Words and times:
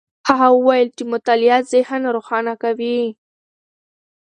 هغه 0.27 0.47
وویل 0.57 0.87
چې 0.97 1.03
مطالعه 1.13 1.59
ذهن 1.73 2.01
روښانه 2.15 2.53
کوي. 2.63 3.01